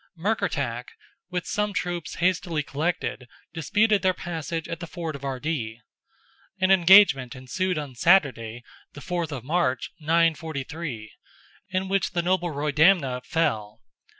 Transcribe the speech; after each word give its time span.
Murkertach, 0.17 0.87
with 1.29 1.45
some 1.45 1.73
troops 1.73 2.15
hastily 2.15 2.63
collected, 2.63 3.27
disputed 3.53 4.01
their 4.01 4.15
passage 4.15 4.67
at 4.67 4.79
the 4.79 4.87
ford 4.87 5.15
of 5.15 5.23
Ardee. 5.23 5.79
An 6.59 6.71
engagement 6.71 7.35
ensued 7.35 7.77
on 7.77 7.93
Saturday, 7.93 8.63
the 8.93 9.01
4th 9.01 9.31
of 9.31 9.43
March, 9.43 9.91
943, 9.99 11.11
in 11.69 11.87
which 11.87 12.13
the 12.13 12.23
noble 12.23 12.49
Roydamna 12.49 13.23
fell. 13.23 13.83